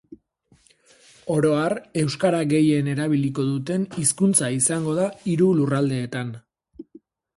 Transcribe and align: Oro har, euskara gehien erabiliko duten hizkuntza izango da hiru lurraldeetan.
Oro 1.33 1.51
har, 1.57 1.75
euskara 2.05 2.39
gehien 2.53 2.89
erabiliko 2.95 3.45
duten 3.51 3.87
hizkuntza 4.05 4.53
izango 4.59 4.97
da 5.01 5.07
hiru 5.35 5.55
lurraldeetan. 5.61 6.33